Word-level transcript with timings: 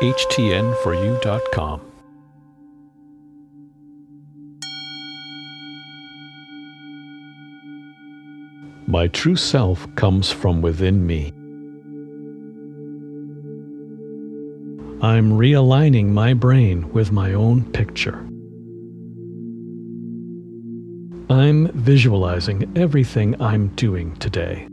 htn4u.com. 0.00 1.80
My 8.86 9.08
true 9.08 9.36
self 9.36 9.92
comes 9.96 10.30
from 10.30 10.62
within 10.62 11.06
me. 11.06 11.32
I'm 15.02 15.32
realigning 15.32 16.06
my 16.06 16.32
brain 16.32 16.92
with 16.92 17.12
my 17.12 17.34
own 17.34 17.64
picture. 17.72 18.18
I'm 21.28 21.68
visualizing 21.72 22.72
everything 22.76 23.40
I'm 23.42 23.68
doing 23.74 24.16
today. 24.16 24.66